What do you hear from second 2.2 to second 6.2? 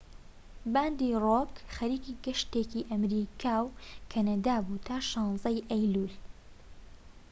گەشتێکی ئەمەریکا و کەنەدا بوو تا 16ی ئەیلوول